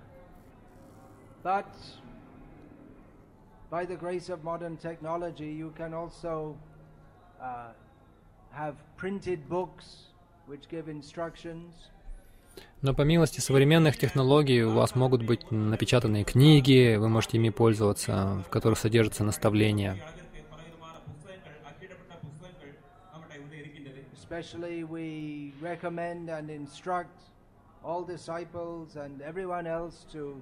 Но 12.80 12.94
по 12.94 13.02
милости 13.02 13.40
современных 13.40 13.96
технологий 13.96 14.62
у 14.62 14.72
вас 14.72 14.94
могут 14.94 15.22
быть 15.22 15.50
напечатанные 15.50 16.24
книги, 16.24 16.96
вы 16.96 17.08
можете 17.08 17.36
ими 17.36 17.50
пользоваться, 17.50 18.42
в 18.46 18.50
которых 18.50 18.78
содержатся 18.78 19.24
наставления. 19.24 19.96
Especially 24.30 24.84
we 24.84 25.52
recommend 25.60 26.28
and 26.28 26.50
instruct 26.50 27.08
all 27.82 28.04
disciples 28.04 28.94
and 28.94 29.20
everyone 29.22 29.66
else 29.66 30.04
to 30.12 30.40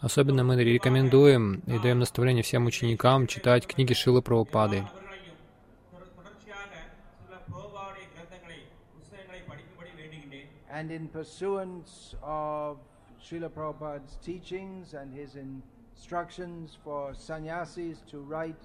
Особенно 0.00 0.44
мы 0.44 0.56
рекомендуем 0.56 1.62
и 1.66 1.78
даем 1.78 2.00
наставление 2.00 2.42
всем 2.42 2.66
ученикам 2.66 3.26
читать 3.26 3.66
книги 3.66 3.92
Шилы 3.92 4.22
Прабхупады. 4.22 4.84
and 10.72 10.90
in 10.90 11.08
pursuance 11.08 12.14
of 12.22 12.78
Srila 13.22 13.50
Prabhupada's 13.50 14.16
teachings 14.24 14.94
and 14.94 15.12
his 15.12 15.36
instructions 15.36 16.78
for 16.84 17.14
sannyasis 17.14 17.98
to 18.10 18.20
write, 18.20 18.62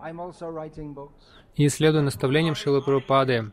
I'm 0.00 0.20
also 0.20 0.50
writing 0.50 0.94
books. 0.94 1.24
И 1.56 1.68
следуя 1.68 2.02
наставлениям 2.02 2.54
Шрила 2.54 2.80
Прабхупады, 2.80 3.52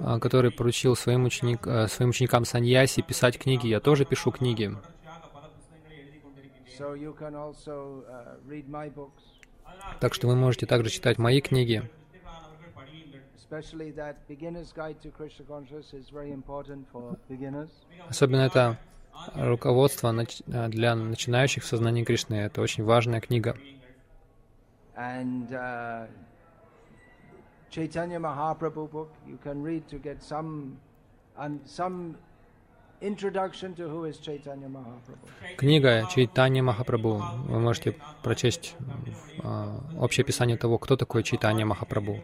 а, 0.00 0.18
который 0.18 0.50
поручил 0.50 0.96
своим, 0.96 1.24
ученик, 1.24 1.66
а, 1.66 1.86
своим 1.86 2.10
ученикам 2.10 2.44
саньяси 2.44 3.02
писать 3.02 3.38
книги, 3.38 3.68
я 3.68 3.80
тоже 3.80 4.04
пишу 4.04 4.32
книги. 4.32 4.76
So 6.78 6.94
you 6.94 7.16
can 7.18 7.34
also 7.34 8.04
uh, 8.06 8.36
read 8.46 8.68
my 8.68 8.92
books. 8.92 9.22
Так 10.00 10.12
что 10.12 10.26
вы 10.26 10.36
можете 10.36 10.66
также 10.66 10.90
читать 10.90 11.16
мои 11.18 11.40
книги. 11.40 11.88
Особенно 18.08 18.42
это 18.42 18.78
руководство 19.34 20.14
э, 20.14 20.68
для 20.68 20.94
начинающих 20.94 21.62
в 21.62 21.66
сознании 21.66 22.04
Кришны. 22.04 22.34
Это 22.34 22.60
очень 22.60 22.84
важная 22.84 23.20
книга. 23.20 23.56
And 24.96 25.52
uh, 25.52 26.06
Chaitanya 27.70 28.18
Mahaprabhu 28.18 28.90
book 28.90 29.10
you 29.26 29.38
can 29.44 29.62
read 29.62 29.86
to 29.88 29.98
get 29.98 30.22
some 30.22 30.78
and 31.36 31.60
some 31.66 32.16
introduction 33.00 33.74
to 33.74 33.88
who 33.88 34.04
is 34.04 34.18
Chaitanya 34.18 34.68
Mahaprabhu. 34.68 35.56
Книга 35.56 36.06
Чайтанья 36.10 36.62
Махапрабху. 36.62 37.22
Вы 37.48 37.60
можете 37.60 37.94
прочесть 38.22 38.76
э, 39.42 39.78
общее 39.98 40.24
описание 40.24 40.56
того, 40.56 40.78
кто 40.78 40.96
такой 40.96 41.22
Чайтанья 41.22 41.66
Махапрабху. 41.66 42.20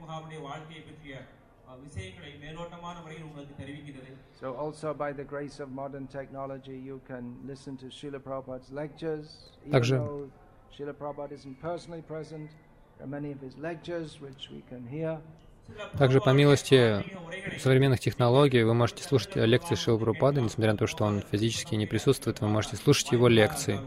So 4.43 4.57
also 4.57 4.93
by 4.93 5.13
the 5.13 5.23
grace 5.23 5.61
of 5.61 5.69
modern 5.71 6.09
technology, 6.09 6.77
you 6.77 7.01
can 7.07 7.37
listen 7.47 7.77
to 7.77 7.87
Srila 7.97 8.19
Prabhupada's 8.19 8.73
lectures. 8.73 9.27
Также- 9.71 10.01
Srila 10.77 10.95
Prabhupada 10.95 11.33
isn't 11.33 11.61
personally 11.61 12.03
present, 12.03 12.51
there 12.99 13.07
are 13.07 13.11
many 13.21 13.31
of 13.31 13.39
his 13.41 13.57
lectures 13.61 14.19
which 14.21 14.51
we 14.51 14.63
can 14.69 14.85
hear. 14.91 15.21
Также 15.97 16.21
по 16.21 16.31
милости 16.31 17.05
современных 17.61 18.01
технологий 18.01 18.65
вы 18.65 18.75
можете 18.75 19.05
слушать 19.05 19.37
лекции 19.37 19.77
Шилы 19.77 20.01
Прабхупады, 20.01 20.41
несмотря 20.41 20.73
на 20.73 20.79
то, 20.79 20.89
что 20.89 21.05
он 21.05 21.21
физически 21.21 21.77
не 21.77 21.87
присутствует, 21.87 22.41
вы 22.41 22.49
можете 22.49 22.75
слушать 22.77 23.13
его 23.13 23.29
лекции. 23.29 23.79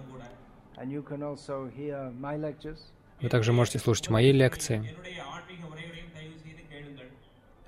Вы 3.21 3.29
также 3.29 3.51
можете 3.51 3.79
слушать 3.79 4.09
мои 4.09 4.31
лекции. 4.31 4.95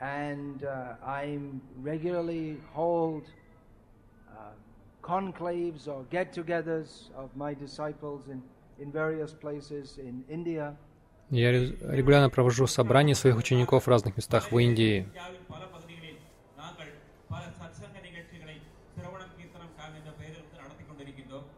and 0.02 0.64
uh, 0.64 0.94
I 1.06 1.40
regularly 1.82 2.58
hold 2.74 3.24
uh, 4.30 4.52
conclaves 5.02 5.88
or 5.88 6.04
get 6.12 6.34
togethers 6.34 7.10
of 7.16 7.36
my 7.36 7.54
disciples 7.54 8.28
in, 8.30 8.42
in 8.80 8.92
various 8.92 9.34
places 9.34 9.98
in 9.98 10.24
India. 10.30 10.76
Я 11.30 11.52
регулярно 11.52 12.30
провожу 12.30 12.68
собрания 12.68 13.14
своих 13.14 13.36
учеников 13.38 13.84
в 13.84 13.88
разных 13.90 14.16
местах 14.16 14.52
в 14.52 14.58
Индии. 14.58 15.06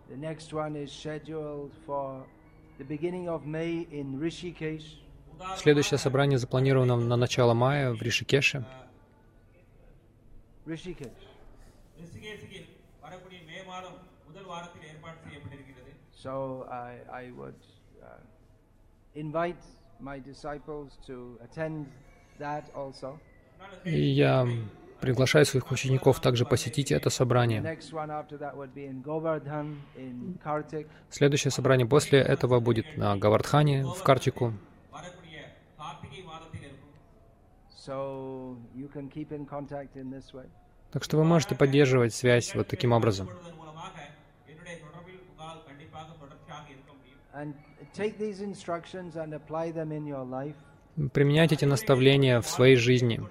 The 0.10 0.18
next 0.18 0.54
one 0.54 0.76
is 0.76 0.92
scheduled 0.92 1.72
for 1.86 2.26
the 2.80 2.84
beginning 2.84 3.30
of 3.30 3.46
May 3.46 3.88
in 3.92 4.20
Rishikesh. 4.20 4.98
Следующее 5.58 5.98
собрание 5.98 6.38
запланировано 6.38 6.96
на 6.96 7.16
начало 7.16 7.54
мая 7.54 7.92
в 7.92 8.02
Ришикеше. 8.02 8.66
И 23.86 24.02
я 24.02 24.48
приглашаю 25.00 25.46
своих 25.46 25.72
учеников 25.72 26.20
также 26.20 26.46
посетить 26.46 26.92
это 26.92 27.10
собрание. 27.10 27.62
Следующее 31.10 31.52
собрание 31.52 31.88
после 31.88 32.20
этого 32.20 32.60
будет 32.60 32.98
на 32.98 33.18
Гавардхане, 33.18 33.86
в 33.86 34.04
Картику. 34.04 34.54
Так 40.92 41.04
что 41.04 41.18
вы 41.18 41.24
можете 41.24 41.56
поддерживать 41.56 42.14
связь 42.14 42.56
вот 42.56 42.68
таким 42.68 42.92
образом. 42.92 43.30
Применять 51.14 51.52
эти 51.54 51.66
наставления 51.66 52.42
в 52.42 52.48
своей 52.48 52.76
жизни. 52.76 53.22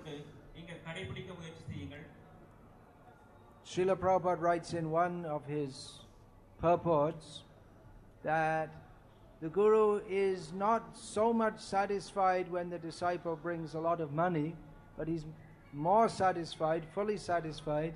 Шрила 3.79 3.95
Prabhupada 3.97 4.41
writes 4.41 4.73
in 4.73 4.91
one 4.91 5.27
of 5.27 5.47
his 5.47 6.01
purports 6.61 7.45
that 8.25 8.71
the 9.40 9.48
Guru 9.48 10.01
is 10.09 10.53
not 10.53 10.83
so 10.96 11.33
much 11.33 11.59
satisfied 11.61 12.51
when 12.51 12.70
the 12.70 12.79
disciple 12.79 13.37
brings 13.37 13.74
a 13.74 13.81
lot 13.81 14.01
of 14.01 14.12
money, 14.12 14.55
but 14.96 15.07
he's 15.07 15.24
more 15.72 16.09
satisfied, 16.09 16.83
fully 16.94 17.16
satisfied, 17.16 17.94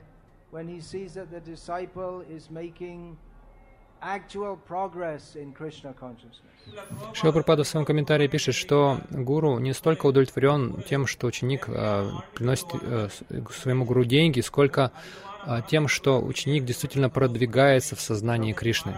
when 0.51 0.69
he 0.69 0.81
sees 0.81 1.15
that 1.15 1.31
the 1.31 1.41
disciple 1.41 2.23
is 2.31 2.51
making 2.51 3.17
actual 4.03 4.57
progress 4.57 5.37
in 5.37 5.53
Krishna 5.53 5.93
consciousness. 5.95 6.53
Шила 7.15 7.33
в 7.33 7.65
своем 7.65 7.85
комментарии 7.85 8.29
пишет, 8.29 8.55
что 8.55 9.01
гуру 9.11 9.59
не 9.59 9.73
столько 9.73 10.07
удовлетворен 10.07 10.83
тем, 10.89 11.07
что 11.07 11.27
ученик 11.27 11.69
э, 11.69 12.11
приносит 12.35 12.67
э, 12.83 13.09
своему 13.51 13.85
гуру 13.85 14.05
деньги, 14.05 14.41
сколько 14.41 14.93
э, 15.47 15.63
тем, 15.69 15.89
что 15.89 16.21
ученик 16.21 16.65
действительно 16.65 17.11
продвигается 17.11 17.97
в 17.97 18.01
сознании 18.01 18.53
Кришны. 18.53 18.95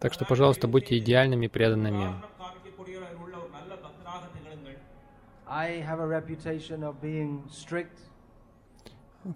Так 0.00 0.12
что, 0.12 0.24
пожалуйста, 0.24 0.68
будьте 0.68 0.98
идеальными 0.98 1.46
преданными. 1.46 2.14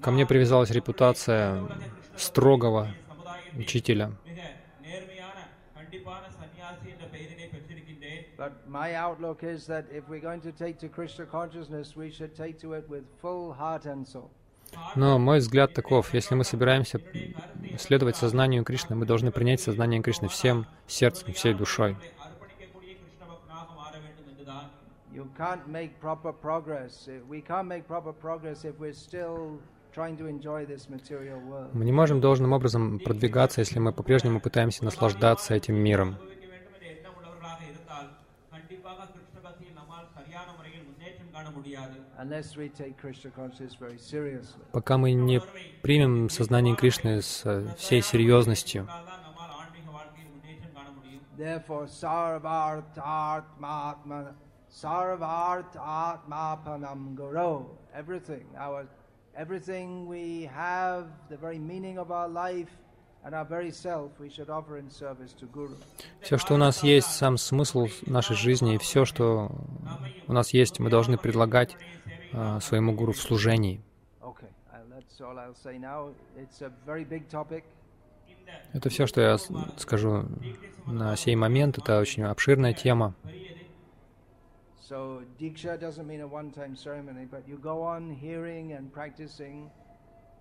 Ко 0.02 0.10
мне 0.10 0.26
привязалась 0.26 0.70
репутация 0.70 1.66
строгого 2.16 2.88
учителя. 3.56 4.12
But 8.38 8.52
my 8.68 8.94
outlook 8.94 9.42
is 9.42 9.66
that 9.66 9.86
if 9.90 10.08
we're 10.08 10.20
going 10.20 10.40
to 10.42 10.52
take 10.52 10.78
to 10.78 10.88
Krishna 10.88 11.26
consciousness, 11.26 11.96
we 11.96 12.08
should 12.08 12.36
take 12.36 12.56
to 12.60 12.74
it 12.74 12.88
with 12.88 13.04
full 13.20 13.52
heart 13.52 13.84
and 13.86 14.06
soul. 14.06 14.30
Но 14.94 15.18
мой 15.18 15.38
взгляд 15.38 15.74
таков, 15.74 16.14
если 16.14 16.34
мы 16.34 16.44
собираемся 16.44 17.00
следовать 17.78 18.16
сознанию 18.16 18.64
Кришны, 18.64 18.96
мы 18.96 19.06
должны 19.06 19.30
принять 19.30 19.60
сознание 19.60 20.02
Кришны 20.02 20.28
всем 20.28 20.66
сердцем, 20.86 21.32
всей 21.32 21.54
душой. 21.54 21.96
Мы 31.72 31.84
не 31.84 31.92
можем 31.92 32.20
должным 32.20 32.52
образом 32.52 32.98
продвигаться, 32.98 33.60
если 33.60 33.78
мы 33.78 33.92
по-прежнему 33.92 34.40
пытаемся 34.40 34.84
наслаждаться 34.84 35.54
этим 35.54 35.74
миром. 35.74 36.16
Пока 44.72 44.98
мы 44.98 45.12
не 45.12 45.40
примем 45.82 46.28
сознание 46.30 46.74
Кришны 46.76 47.22
с 47.22 47.42
э, 47.44 47.74
всей 47.76 48.02
серьезностью, 48.02 48.88
Everything 59.38 60.08
we 60.08 60.50
have, 60.52 61.06
the 61.30 61.36
very 61.36 61.60
meaning 61.60 61.96
of 61.96 62.10
our 62.10 62.28
life, 62.28 62.70
and 63.24 63.34
our 63.34 63.44
very 63.44 63.70
self, 63.70 64.10
we 64.18 64.28
should 64.30 64.50
offer 64.50 64.78
in 64.78 64.90
service 64.90 65.32
to 65.34 65.46
Guru. 65.52 65.76
все, 66.20 66.38
что 66.38 66.54
у 66.54 66.56
нас 66.56 66.82
есть, 66.82 67.08
сам 67.08 67.36
смысл 67.36 67.88
нашей 68.06 68.36
жизни, 68.36 68.74
и 68.74 68.78
все, 68.78 69.04
что 69.04 69.50
у 70.26 70.32
нас 70.32 70.54
есть, 70.54 70.78
мы 70.78 70.90
должны 70.90 71.18
предлагать 71.18 71.76
э, 72.32 72.60
своему 72.60 72.92
гуру 72.92 73.12
в 73.12 73.20
служении. 73.20 73.80
Uh. 74.20 74.34
Это 78.72 78.88
все, 78.88 79.06
что 79.06 79.20
я 79.20 79.38
скажу 79.76 80.24
на 80.86 81.16
сей 81.16 81.36
момент. 81.36 81.78
Это 81.78 82.00
очень 82.00 82.22
обширная 82.24 82.72
тема. 82.72 83.14
So, 84.88 85.22
Diksha 85.38 85.78
doesn't 85.78 86.06
mean 86.06 86.22
a 86.22 86.26
one 86.26 86.50
time 86.50 86.74
ceremony, 86.74 87.26
but 87.30 87.46
you 87.46 87.58
go 87.58 87.82
on 87.82 88.10
hearing 88.10 88.72
and 88.72 88.90
practicing 88.90 89.70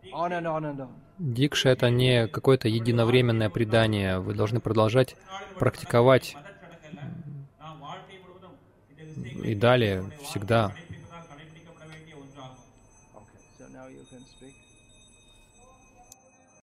ну, 0.03 0.27
ну, 0.41 0.59
ну, 0.59 0.89
Дикша— 1.19 1.69
это 1.71 1.89
не 1.89 2.27
какое-то 2.27 2.67
единовременное 2.67 3.49
предание. 3.49 4.19
Вы 4.19 4.33
должны 4.33 4.59
продолжать 4.59 5.15
практиковать 5.59 6.37
и 9.43 9.55
далее 9.55 10.11
всегда. 10.23 10.73